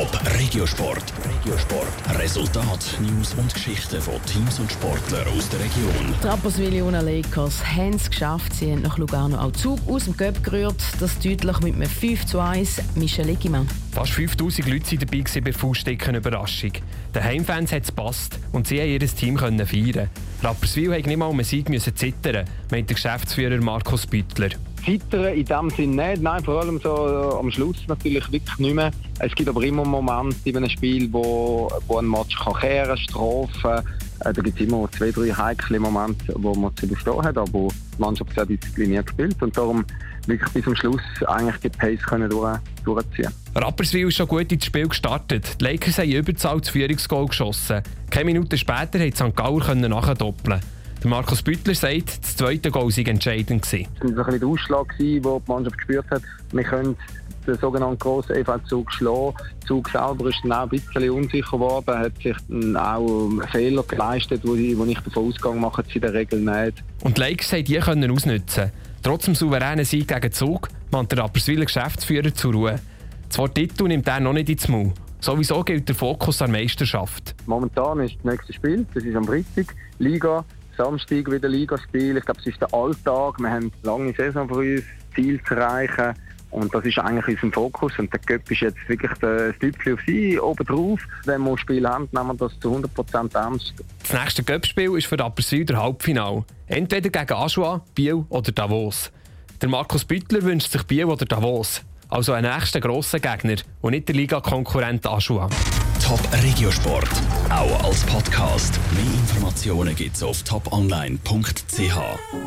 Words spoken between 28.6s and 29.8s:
mehr. Es gibt aber